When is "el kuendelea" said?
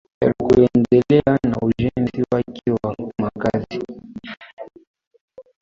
0.21-1.39